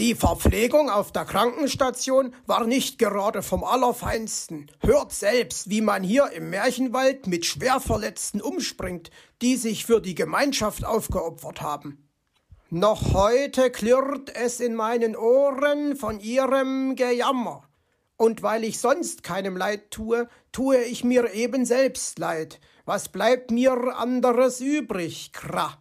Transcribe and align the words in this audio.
Die 0.00 0.14
Verpflegung 0.14 0.90
auf 0.90 1.10
der 1.10 1.24
Krankenstation 1.24 2.32
war 2.46 2.64
nicht 2.68 3.00
gerade 3.00 3.42
vom 3.42 3.64
Allerfeinsten. 3.64 4.70
Hört 4.80 5.12
selbst, 5.12 5.70
wie 5.70 5.80
man 5.80 6.04
hier 6.04 6.30
im 6.30 6.50
Märchenwald 6.50 7.26
mit 7.26 7.44
Schwerverletzten 7.44 8.40
umspringt, 8.40 9.10
die 9.42 9.56
sich 9.56 9.84
für 9.84 10.00
die 10.00 10.14
Gemeinschaft 10.14 10.84
aufgeopfert 10.84 11.62
haben. 11.62 12.08
Noch 12.70 13.12
heute 13.12 13.72
klirrt 13.72 14.36
es 14.36 14.60
in 14.60 14.76
meinen 14.76 15.16
Ohren 15.16 15.96
von 15.96 16.20
ihrem 16.20 16.94
Gejammer. 16.94 17.64
Und 18.16 18.44
weil 18.44 18.62
ich 18.62 18.78
sonst 18.78 19.24
keinem 19.24 19.56
Leid 19.56 19.90
tue, 19.90 20.28
tue 20.52 20.80
ich 20.80 21.02
mir 21.02 21.32
eben 21.34 21.64
selbst 21.64 22.20
Leid. 22.20 22.60
Was 22.84 23.08
bleibt 23.08 23.50
mir 23.50 23.96
anderes 23.96 24.60
übrig, 24.60 25.32
Kra? 25.32 25.76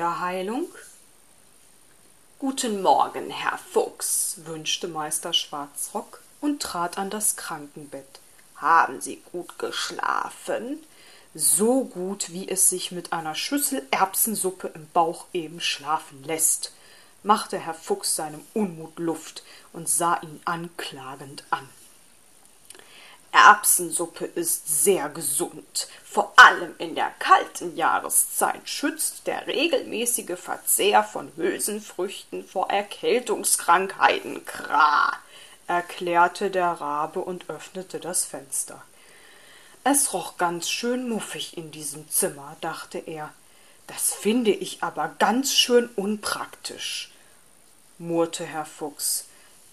Wunderheilung? 0.00 0.66
Guten 2.38 2.80
Morgen, 2.80 3.28
Herr 3.28 3.58
Fuchs, 3.58 4.36
wünschte 4.46 4.88
Meister 4.88 5.34
Schwarzrock 5.34 6.22
und 6.40 6.62
trat 6.62 6.96
an 6.96 7.10
das 7.10 7.36
Krankenbett. 7.36 8.18
Haben 8.56 9.02
Sie 9.02 9.22
gut 9.30 9.58
geschlafen? 9.58 10.78
So 11.34 11.84
gut, 11.84 12.32
wie 12.32 12.48
es 12.48 12.70
sich 12.70 12.92
mit 12.92 13.12
einer 13.12 13.34
Schüssel 13.34 13.86
Erbsensuppe 13.90 14.68
im 14.68 14.88
Bauch 14.88 15.26
eben 15.34 15.60
schlafen 15.60 16.24
lässt, 16.24 16.72
machte 17.22 17.58
Herr 17.58 17.74
Fuchs 17.74 18.16
seinem 18.16 18.40
Unmut 18.54 18.98
Luft 18.98 19.42
und 19.74 19.86
sah 19.86 20.18
ihn 20.22 20.40
anklagend 20.46 21.44
an. 21.50 21.68
Erbsensuppe 23.32 24.24
ist 24.24 24.84
sehr 24.84 25.08
gesund. 25.08 25.88
Vor 26.04 26.32
allem 26.36 26.74
in 26.78 26.94
der 26.94 27.10
kalten 27.18 27.76
Jahreszeit 27.76 28.68
schützt 28.68 29.26
der 29.26 29.46
regelmäßige 29.46 30.38
Verzehr 30.38 31.04
von 31.04 31.30
Hülsenfrüchten 31.36 32.44
vor 32.44 32.70
Erkältungskrankheiten. 32.70 34.44
Kra, 34.44 35.12
erklärte 35.66 36.50
der 36.50 36.72
Rabe 36.72 37.20
und 37.20 37.48
öffnete 37.48 38.00
das 38.00 38.24
Fenster. 38.24 38.82
Es 39.84 40.12
roch 40.12 40.36
ganz 40.36 40.68
schön 40.68 41.08
muffig 41.08 41.56
in 41.56 41.70
diesem 41.70 42.10
Zimmer, 42.10 42.56
dachte 42.60 42.98
er. 42.98 43.32
Das 43.86 44.12
finde 44.12 44.50
ich 44.50 44.82
aber 44.82 45.14
ganz 45.18 45.54
schön 45.54 45.88
unpraktisch, 45.96 47.10
murrte 47.98 48.44
Herr 48.44 48.66
Fuchs. 48.66 49.26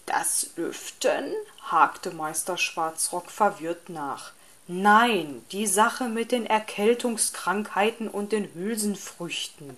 Das 0.05 0.51
Lüften? 0.55 1.33
Hakte 1.71 2.11
Meister 2.11 2.57
Schwarzrock 2.57 3.29
verwirrt 3.29 3.89
nach. 3.89 4.31
Nein, 4.67 5.45
die 5.51 5.67
Sache 5.67 6.05
mit 6.05 6.31
den 6.31 6.45
Erkältungskrankheiten 6.45 8.07
und 8.09 8.31
den 8.31 8.53
Hülsenfrüchten, 8.53 9.77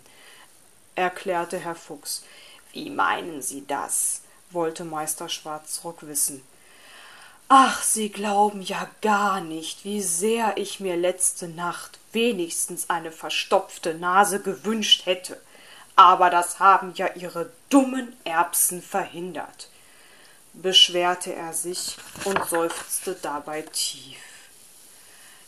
erklärte 0.95 1.57
Herr 1.59 1.75
Fuchs. 1.75 2.23
Wie 2.71 2.89
meinen 2.89 3.41
Sie 3.41 3.65
das? 3.67 4.21
wollte 4.51 4.83
Meister 4.83 5.29
Schwarzrock 5.29 6.07
wissen. 6.07 6.43
Ach, 7.49 7.83
Sie 7.83 8.09
glauben 8.09 8.61
ja 8.61 8.87
gar 9.01 9.41
nicht, 9.41 9.85
wie 9.85 10.01
sehr 10.01 10.57
ich 10.57 10.79
mir 10.79 10.95
letzte 10.95 11.47
Nacht 11.47 11.99
wenigstens 12.11 12.89
eine 12.89 13.11
verstopfte 13.11 13.93
Nase 13.93 14.41
gewünscht 14.41 15.05
hätte. 15.05 15.39
Aber 15.95 16.29
das 16.29 16.59
haben 16.59 16.93
ja 16.95 17.13
Ihre 17.13 17.51
dummen 17.69 18.15
Erbsen 18.23 18.81
verhindert 18.81 19.69
beschwerte 20.61 21.33
er 21.33 21.53
sich 21.53 21.97
und 22.25 22.43
seufzte 22.45 23.15
dabei 23.21 23.61
tief. 23.61 24.17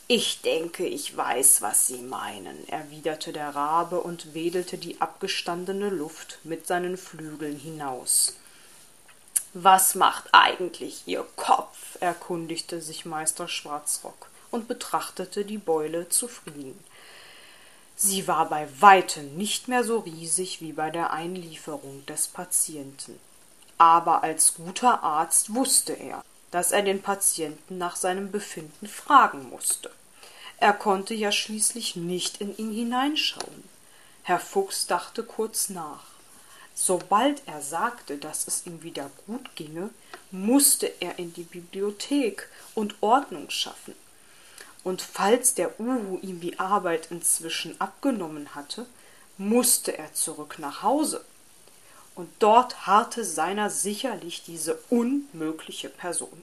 Ich 0.08 0.42
denke, 0.42 0.84
ich 0.84 1.16
weiß, 1.16 1.62
was 1.62 1.86
Sie 1.86 2.02
meinen, 2.02 2.68
erwiderte 2.68 3.32
der 3.32 3.54
Rabe 3.54 4.00
und 4.00 4.34
wedelte 4.34 4.76
die 4.76 5.00
abgestandene 5.00 5.88
Luft 5.88 6.38
mit 6.44 6.66
seinen 6.66 6.96
Flügeln 6.96 7.58
hinaus. 7.58 8.36
Was 9.54 9.94
macht 9.94 10.28
eigentlich 10.32 11.02
Ihr 11.06 11.26
Kopf? 11.36 11.96
erkundigte 12.00 12.80
sich 12.80 13.04
Meister 13.04 13.48
Schwarzrock 13.48 14.28
und 14.50 14.66
betrachtete 14.66 15.44
die 15.44 15.58
Beule 15.58 16.08
zufrieden. 16.08 16.78
Sie 17.96 18.26
war 18.26 18.48
bei 18.48 18.68
weitem 18.80 19.36
nicht 19.36 19.68
mehr 19.68 19.84
so 19.84 20.00
riesig 20.00 20.60
wie 20.60 20.72
bei 20.72 20.90
der 20.90 21.12
Einlieferung 21.12 22.04
des 22.06 22.28
Patienten 22.28 23.18
aber 23.82 24.22
als 24.22 24.54
guter 24.54 25.02
Arzt 25.02 25.56
wusste 25.56 25.94
er, 25.94 26.24
dass 26.52 26.70
er 26.70 26.82
den 26.82 27.02
Patienten 27.02 27.78
nach 27.78 27.96
seinem 27.96 28.30
Befinden 28.30 28.86
fragen 28.86 29.50
musste. 29.50 29.90
Er 30.58 30.72
konnte 30.72 31.14
ja 31.14 31.32
schließlich 31.32 31.96
nicht 31.96 32.40
in 32.40 32.56
ihn 32.56 32.72
hineinschauen. 32.72 33.64
Herr 34.22 34.38
Fuchs 34.38 34.86
dachte 34.86 35.24
kurz 35.24 35.68
nach. 35.68 36.04
Sobald 36.76 37.42
er 37.46 37.60
sagte, 37.60 38.18
dass 38.18 38.46
es 38.46 38.66
ihm 38.66 38.84
wieder 38.84 39.10
gut 39.26 39.56
ginge, 39.56 39.90
musste 40.30 40.86
er 41.00 41.18
in 41.18 41.32
die 41.32 41.42
Bibliothek 41.42 42.48
und 42.76 42.94
Ordnung 43.00 43.50
schaffen. 43.50 43.96
Und 44.84 45.02
falls 45.02 45.54
der 45.54 45.80
Uhu 45.80 46.20
ihm 46.22 46.40
die 46.40 46.60
Arbeit 46.60 47.08
inzwischen 47.10 47.80
abgenommen 47.80 48.54
hatte, 48.54 48.86
musste 49.38 49.98
er 49.98 50.14
zurück 50.14 50.60
nach 50.60 50.84
Hause 50.84 51.24
und 52.14 52.30
dort 52.38 52.86
harrte 52.86 53.24
seiner 53.24 53.70
sicherlich 53.70 54.42
diese 54.42 54.76
unmögliche 54.90 55.88
Person. 55.88 56.42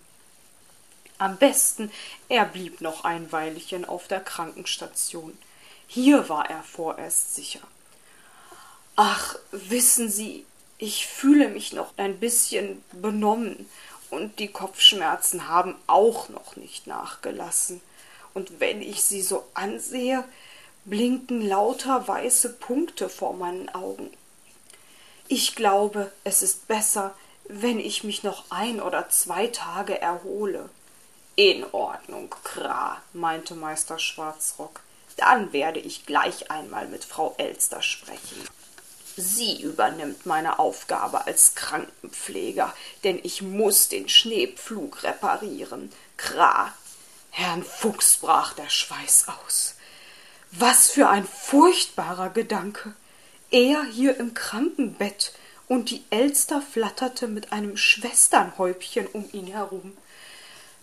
Am 1.17 1.37
besten, 1.37 1.91
er 2.29 2.45
blieb 2.45 2.81
noch 2.81 3.03
ein 3.03 3.31
Weilchen 3.31 3.85
auf 3.85 4.07
der 4.07 4.21
Krankenstation. 4.21 5.37
Hier 5.87 6.29
war 6.29 6.49
er 6.49 6.63
vorerst 6.63 7.35
sicher. 7.35 7.61
Ach, 8.95 9.35
wissen 9.51 10.09
Sie, 10.09 10.45
ich 10.77 11.07
fühle 11.07 11.49
mich 11.49 11.73
noch 11.73 11.93
ein 11.97 12.19
bisschen 12.19 12.83
benommen, 12.93 13.67
und 14.09 14.39
die 14.39 14.47
Kopfschmerzen 14.47 15.47
haben 15.47 15.75
auch 15.87 16.29
noch 16.29 16.55
nicht 16.55 16.87
nachgelassen. 16.87 17.81
Und 18.33 18.59
wenn 18.59 18.81
ich 18.81 19.03
sie 19.03 19.21
so 19.21 19.45
ansehe, 19.53 20.23
blinken 20.85 21.47
lauter 21.47 22.07
weiße 22.07 22.53
Punkte 22.53 23.09
vor 23.09 23.33
meinen 23.33 23.69
Augen. 23.69 24.09
Ich 25.31 25.53
glaube, 25.53 26.11
es 26.23 26.41
ist 26.41 26.67
besser, 26.67 27.13
wenn 27.47 27.79
ich 27.79 28.03
mich 28.03 28.23
noch 28.23 28.45
ein 28.49 28.81
oder 28.81 29.09
zwei 29.09 29.45
Tage 29.45 30.01
erhole. 30.01 30.67
In 31.35 31.63
Ordnung, 31.71 32.33
Kra, 32.43 32.99
meinte 33.13 33.53
Meister 33.53 33.99
Schwarzrock. 33.99 34.79
Dann 35.17 35.53
werde 35.53 35.79
ich 35.79 36.07
gleich 36.07 36.49
einmal 36.49 36.87
mit 36.87 37.05
Frau 37.05 37.35
Elster 37.37 37.83
sprechen. 37.83 38.43
Sie 39.17 39.61
übernimmt 39.61 40.25
meine 40.25 40.57
Aufgabe 40.57 41.27
als 41.27 41.53
Krankenpfleger, 41.53 42.73
denn 43.03 43.19
ich 43.21 43.43
muss 43.43 43.87
den 43.87 44.09
Schneepflug 44.09 45.03
reparieren. 45.03 45.91
Kra. 46.17 46.73
Herrn 47.29 47.63
Fuchs 47.63 48.17
brach 48.17 48.53
der 48.53 48.69
Schweiß 48.69 49.27
aus. 49.27 49.75
Was 50.49 50.89
für 50.89 51.07
ein 51.07 51.27
furchtbarer 51.27 52.31
Gedanke 52.31 52.95
er 53.51 53.83
hier 53.83 54.17
im 54.17 54.33
Krankenbett, 54.33 55.33
und 55.67 55.91
die 55.91 56.03
Elster 56.09 56.61
flatterte 56.61 57.27
mit 57.27 57.51
einem 57.51 57.77
Schwesternhäubchen 57.77 59.05
um 59.07 59.29
ihn 59.31 59.47
herum. 59.47 59.95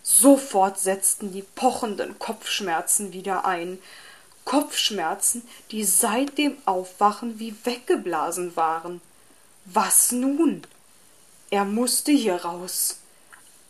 Sofort 0.03 0.79
setzten 0.79 1.33
die 1.33 1.43
pochenden 1.43 2.21
Kopfschmerzen 2.21 3.13
wieder 3.13 3.45
ein, 3.45 3.81
Kopfschmerzen, 4.45 5.43
die 5.73 5.83
seit 5.83 6.39
dem 6.39 6.57
Aufwachen 6.65 7.41
wie 7.41 7.57
weggeblasen 7.65 8.55
waren. 8.55 9.01
Was 9.65 10.13
nun? 10.13 10.63
Er 11.51 11.65
musste 11.65 12.13
hier 12.13 12.37
raus. 12.37 12.99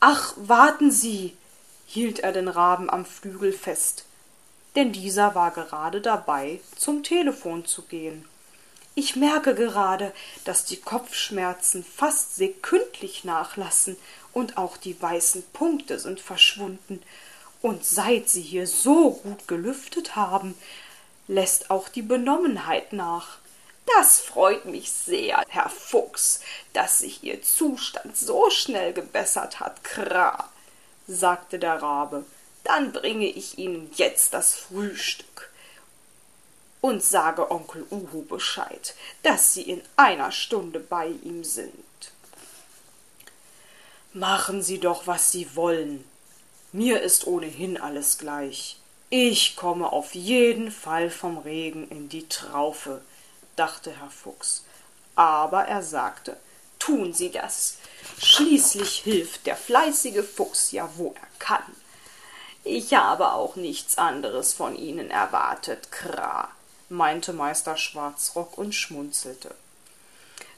Ach, 0.01 0.35
warten 0.37 0.91
Sie, 0.91 1.35
hielt 1.87 2.19
er 2.19 2.33
den 2.33 2.49
Raben 2.49 2.91
am 2.91 3.07
Flügel 3.07 3.55
fest, 3.55 4.05
denn 4.75 4.93
dieser 4.93 5.35
war 5.35 5.51
gerade 5.53 6.03
dabei, 6.03 6.61
zum 6.77 7.03
Telefon 7.03 7.65
zu 7.65 7.83
gehen. 7.83 8.29
Ich 8.99 9.15
merke 9.15 9.55
gerade, 9.55 10.11
dass 10.45 10.65
die 10.65 10.81
Kopfschmerzen 10.81 11.85
fast 11.85 12.37
sekündlich 12.37 13.25
nachlassen 13.25 13.99
und 14.33 14.57
auch 14.57 14.79
die 14.79 15.01
weißen 15.01 15.43
Punkte 15.53 15.99
sind 15.99 16.19
verschwunden. 16.19 17.03
Und 17.61 17.85
seit 17.85 18.31
Sie 18.31 18.41
hier 18.41 18.67
so 18.67 19.11
gut 19.11 19.47
gelüftet 19.49 20.17
haben, 20.17 20.55
lässt 21.29 21.71
auch 21.71 21.91
die 21.91 22.01
Benommenheit 22.01 22.95
nach. 22.95 23.37
Das 23.99 24.19
freut 24.19 24.65
mich 24.65 24.91
sehr, 24.91 25.45
Herr 25.49 25.69
Fuchs, 25.69 26.41
dass 26.73 27.01
sich 27.01 27.23
Ihr 27.23 27.43
Zustand 27.43 28.17
so 28.17 28.49
schnell 28.49 28.95
gebessert 28.95 29.61
hat, 29.61 29.85
Kra, 29.85 30.49
sagte 31.07 31.59
der 31.59 31.83
Rabe. 31.83 32.25
Dann 32.65 32.93
bringe 32.93 33.27
ich 33.27 33.59
Ihnen 33.59 33.91
jetzt 33.97 34.33
das 34.33 34.55
Frühstück 34.55 35.46
und 36.87 37.03
sage 37.03 37.51
Onkel 37.51 37.85
Uhu 37.91 38.23
Bescheid, 38.23 38.95
dass 39.25 39.53
Sie 39.53 39.63
in 39.63 39.83
einer 39.97 40.31
Stunde 40.31 40.79
bei 40.79 41.09
ihm 41.09 41.43
sind. 41.43 41.73
Machen 44.13 44.63
Sie 44.63 44.79
doch, 44.79 45.09
was 45.09 45.33
Sie 45.33 45.57
wollen. 45.57 46.05
Mir 46.71 47.03
ist 47.03 47.27
ohnehin 47.27 47.77
alles 47.77 48.19
gleich. 48.19 48.79
Ich 49.11 49.57
komme 49.57 49.91
auf 49.93 50.15
jeden 50.15 50.71
Fall 50.71 51.11
vom 51.11 51.39
Regen 51.39 51.89
in 51.89 52.09
die 52.09 52.29
Traufe, 52.29 53.03
dachte 53.57 53.91
Herr 53.91 54.11
Fuchs. 54.11 54.65
Aber 55.17 55.65
er 55.65 55.83
sagte, 55.83 56.37
tun 56.79 57.13
Sie 57.13 57.33
das. 57.33 57.79
Schließlich 58.23 58.99
hilft 58.99 59.47
der 59.47 59.57
fleißige 59.57 60.25
Fuchs 60.25 60.71
ja, 60.71 60.89
wo 60.95 61.15
er 61.21 61.29
kann. 61.41 61.65
Ich 62.63 62.95
habe 62.95 63.33
auch 63.33 63.57
nichts 63.57 63.99
anderes 63.99 64.55
von 64.55 64.77
Ihnen 64.77 65.11
erwartet, 65.11 65.91
Kra 65.91 66.51
meinte 66.89 67.33
Meister 67.33 67.77
Schwarzrock 67.77 68.59
und 68.59 68.75
schmunzelte. 68.75 69.55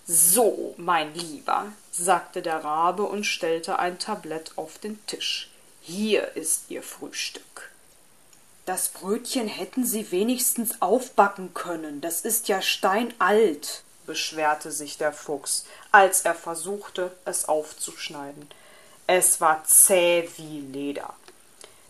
So, 0.07 0.75
mein 0.79 1.15
Lieber, 1.15 1.67
sagte 1.93 2.41
der 2.41 2.65
Rabe 2.65 3.03
und 3.03 3.25
stellte 3.25 3.79
ein 3.79 3.99
Tablett 3.99 4.53
auf 4.57 4.79
den 4.79 5.05
Tisch. 5.07 5.51
Hier 5.83 6.37
ist 6.37 6.71
Ihr 6.71 6.83
Frühstück. 6.83 7.71
Das 8.65 8.89
Brötchen 8.89 9.49
hätten 9.49 9.87
Sie 9.87 10.11
wenigstens 10.11 10.83
aufbacken 10.83 11.55
können, 11.55 12.01
das 12.01 12.23
ist 12.23 12.49
ja 12.49 12.61
steinalt, 12.61 13.83
beschwerte 14.07 14.73
sich 14.73 14.99
der 14.99 15.13
Fuchs, 15.13 15.65
als 15.93 16.23
er 16.23 16.35
versuchte, 16.35 17.13
es 17.25 17.49
aufzuschneiden. 17.49 18.49
Es 19.07 19.41
war 19.41 19.65
zäh 19.65 20.29
wie 20.37 20.61
Leder. 20.61 21.15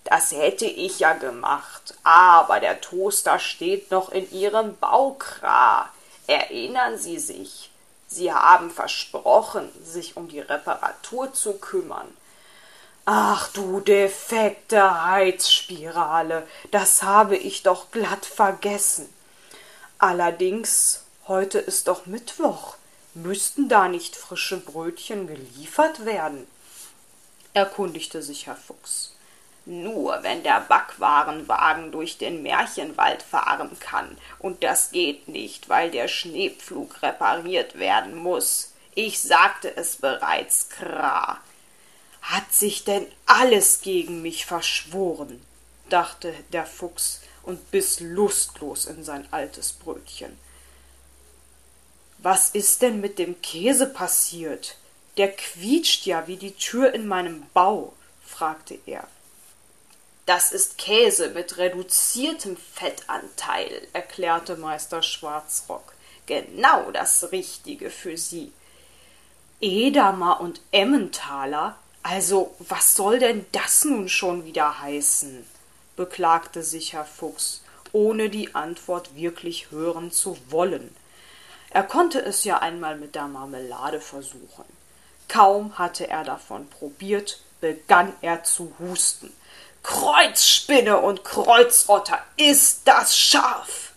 Das 0.08 0.32
hätte 0.32 0.64
ich 0.64 1.00
ja 1.00 1.12
gemacht, 1.12 1.94
aber 2.02 2.60
der 2.60 2.80
Toaster 2.80 3.38
steht 3.38 3.90
noch 3.90 4.08
in 4.08 4.30
Ihrem 4.32 4.74
Baukra. 4.78 5.90
Erinnern 6.26 6.96
Sie 6.96 7.18
sich, 7.18 7.70
Sie 8.06 8.32
haben 8.32 8.70
versprochen, 8.70 9.68
sich 9.84 10.16
um 10.16 10.28
die 10.28 10.40
Reparatur 10.40 11.34
zu 11.34 11.58
kümmern. 11.58 12.08
Ach 13.04 13.48
du 13.52 13.80
defekte 13.80 15.04
Heizspirale, 15.04 16.48
das 16.70 17.02
habe 17.02 17.36
ich 17.36 17.62
doch 17.62 17.90
glatt 17.90 18.24
vergessen. 18.24 19.12
Allerdings, 19.98 21.02
heute 21.26 21.58
ist 21.58 21.86
doch 21.86 22.06
Mittwoch. 22.06 22.76
Müssten 23.12 23.68
da 23.68 23.88
nicht 23.88 24.16
frische 24.16 24.56
Brötchen 24.56 25.26
geliefert 25.26 26.06
werden? 26.06 26.46
erkundigte 27.52 28.22
sich 28.22 28.46
Herr 28.46 28.56
Fuchs. 28.56 29.12
Nur 29.70 30.22
wenn 30.22 30.42
der 30.42 30.62
Backwarenwagen 30.62 31.92
durch 31.92 32.16
den 32.16 32.42
Märchenwald 32.42 33.22
fahren 33.22 33.78
kann, 33.78 34.16
und 34.38 34.64
das 34.64 34.92
geht 34.92 35.28
nicht, 35.28 35.68
weil 35.68 35.90
der 35.90 36.08
Schneepflug 36.08 37.02
repariert 37.02 37.78
werden 37.78 38.14
muss. 38.14 38.72
Ich 38.94 39.20
sagte 39.20 39.76
es 39.76 39.96
bereits, 39.96 40.70
Kra. 40.70 41.38
Hat 42.22 42.50
sich 42.50 42.84
denn 42.84 43.06
alles 43.26 43.82
gegen 43.82 44.22
mich 44.22 44.46
verschworen? 44.46 45.44
dachte 45.90 46.32
der 46.54 46.64
Fuchs 46.64 47.20
und 47.42 47.70
biss 47.70 48.00
lustlos 48.00 48.86
in 48.86 49.04
sein 49.04 49.28
altes 49.30 49.74
Brötchen. 49.74 50.38
Was 52.16 52.48
ist 52.48 52.80
denn 52.80 53.02
mit 53.02 53.18
dem 53.18 53.42
Käse 53.42 53.86
passiert? 53.86 54.78
Der 55.18 55.30
quietscht 55.30 56.06
ja 56.06 56.26
wie 56.26 56.36
die 56.36 56.54
Tür 56.54 56.94
in 56.94 57.06
meinem 57.06 57.44
Bau, 57.52 57.92
fragte 58.24 58.78
er. 58.86 59.06
Das 60.28 60.52
ist 60.52 60.76
Käse 60.76 61.30
mit 61.30 61.56
reduziertem 61.56 62.58
Fettanteil, 62.58 63.88
erklärte 63.94 64.58
Meister 64.58 65.02
Schwarzrock. 65.02 65.94
Genau 66.26 66.90
das 66.90 67.32
Richtige 67.32 67.88
für 67.88 68.18
Sie. 68.18 68.52
Edamer 69.62 70.42
und 70.42 70.60
Emmentaler? 70.70 71.78
Also, 72.02 72.54
was 72.58 72.94
soll 72.94 73.20
denn 73.20 73.46
das 73.52 73.86
nun 73.86 74.10
schon 74.10 74.44
wieder 74.44 74.82
heißen? 74.82 75.46
beklagte 75.96 76.62
sich 76.62 76.92
Herr 76.92 77.06
Fuchs, 77.06 77.62
ohne 77.92 78.28
die 78.28 78.54
Antwort 78.54 79.16
wirklich 79.16 79.70
hören 79.70 80.12
zu 80.12 80.36
wollen. 80.50 80.94
Er 81.70 81.84
konnte 81.84 82.20
es 82.20 82.44
ja 82.44 82.58
einmal 82.58 82.98
mit 82.98 83.14
der 83.14 83.28
Marmelade 83.28 84.02
versuchen. 84.02 84.66
Kaum 85.26 85.78
hatte 85.78 86.06
er 86.06 86.24
davon 86.24 86.68
probiert, 86.68 87.40
begann 87.62 88.12
er 88.20 88.44
zu 88.44 88.74
husten. 88.78 89.32
Kreuzspinne 89.82 90.98
und 90.98 91.24
Kreuzotter, 91.24 92.22
ist 92.36 92.82
das 92.84 93.16
scharf! 93.16 93.92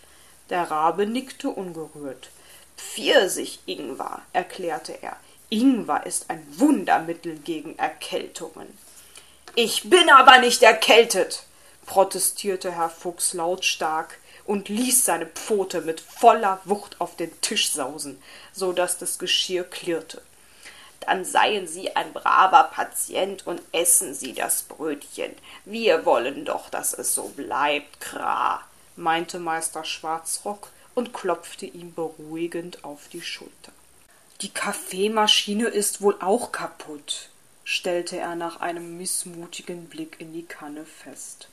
Der 0.50 0.70
Rabe 0.70 1.06
nickte 1.06 1.50
ungerührt. 1.50 2.30
Pfirsich-Ingwer, 2.78 4.22
erklärte 4.34 5.02
er. 5.02 5.16
Ingwer 5.50 6.06
ist 6.06 6.30
ein 6.30 6.46
Wundermittel 6.58 7.38
gegen 7.38 7.78
Erkältungen. 7.78 8.68
Ich 9.56 9.90
bin 9.90 10.10
aber 10.10 10.40
nicht 10.40 10.64
erkältet, 10.64 11.44
protestierte 11.86 12.72
Herr 12.72 12.90
Fuchs 12.90 13.34
lautstark 13.34 14.18
und 14.46 14.70
ließ 14.70 15.06
seine 15.06 15.26
Pfote 15.26 15.82
mit 15.82 16.02
voller 16.02 16.62
Wucht 16.66 17.00
auf 17.00 17.16
den 17.16 17.40
Tisch 17.42 17.72
sausen, 17.72 18.22
so 18.54 18.72
dass 18.72 18.98
das 18.98 19.20
Geschirr 19.20 19.64
klirrte 19.64 20.22
dann 21.02 21.26
seien 21.26 21.68
Sie 21.68 21.96
ein 21.96 22.14
braver 22.14 22.70
Patient 22.74 23.46
und 23.46 23.62
essen 23.72 24.14
Sie 24.14 24.34
das 24.34 24.64
Brötchen. 24.64 25.34
Wir 25.66 26.06
wollen 26.06 26.46
doch, 26.46 26.70
dass 26.70 26.94
es 26.94 27.14
so 27.16 27.30
bleibt, 27.30 28.00
Kra, 28.00 28.62
meinte 28.96 29.40
Meister 29.40 29.84
Schwarzrock 29.84 30.70
und 30.96 31.14
klopfte 31.14 31.66
ihm 31.66 31.94
beruhigend 31.94 32.84
auf 32.84 33.08
die 33.12 33.22
Schulter. 33.22 33.72
Die 34.42 34.50
Kaffeemaschine 34.50 35.68
ist 35.68 36.02
wohl 36.02 36.16
auch 36.20 36.52
kaputt, 36.52 37.30
stellte 37.64 38.18
er 38.18 38.36
nach 38.36 38.60
einem 38.60 38.98
missmutigen 38.98 39.88
Blick 39.88 40.18
in 40.20 40.34
die 40.34 40.46
Kanne 40.46 40.86
fest. 40.86 41.48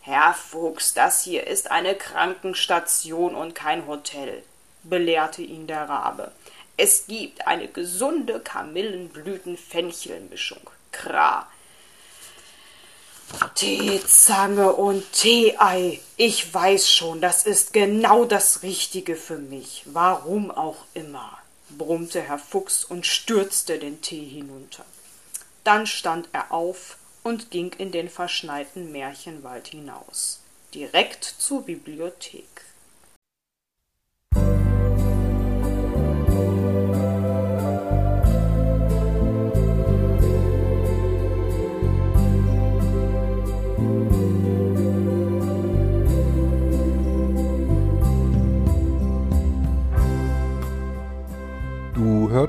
Herr 0.00 0.34
Fuchs, 0.34 0.94
das 0.94 1.24
hier 1.24 1.46
ist 1.46 1.70
eine 1.70 1.94
Krankenstation 1.94 3.34
und 3.34 3.54
kein 3.54 3.86
Hotel, 3.86 4.42
belehrte 4.82 5.42
ihn 5.42 5.66
der 5.66 5.88
Rabe. 5.88 6.32
Es 6.76 7.06
gibt 7.06 7.46
eine 7.46 7.68
gesunde 7.68 8.40
Kamillenblüten-Fenchelmischung. 8.40 10.68
Kra. 10.92 11.48
Teezange 13.54 14.72
und 14.72 15.12
Teeei. 15.12 16.00
Ich 16.16 16.52
weiß 16.52 16.90
schon, 16.90 17.20
das 17.20 17.46
ist 17.46 17.72
genau 17.72 18.24
das 18.24 18.62
Richtige 18.62 19.16
für 19.16 19.38
mich. 19.38 19.82
Warum 19.86 20.50
auch 20.50 20.84
immer, 20.94 21.38
brummte 21.70 22.20
Herr 22.20 22.38
Fuchs 22.38 22.84
und 22.84 23.06
stürzte 23.06 23.78
den 23.78 24.00
Tee 24.02 24.26
hinunter. 24.26 24.84
Dann 25.64 25.86
stand 25.86 26.28
er 26.32 26.52
auf 26.52 26.98
und 27.24 27.50
ging 27.50 27.72
in 27.78 27.90
den 27.90 28.08
verschneiten 28.08 28.92
Märchenwald 28.92 29.68
hinaus, 29.68 30.40
direkt 30.74 31.24
zur 31.24 31.62
Bibliothek. 31.62 32.65